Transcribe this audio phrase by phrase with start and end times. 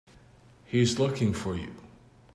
[0.65, 1.75] He's looking for you.